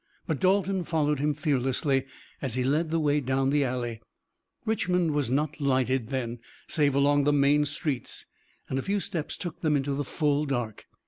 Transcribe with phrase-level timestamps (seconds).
[0.25, 2.07] But Dalton followed him fearlessly
[2.41, 4.01] as he led the way down the alley.
[4.65, 8.25] Richmond was not lighted then, save along the main streets,
[8.67, 10.87] and a few steps took them into the full dark.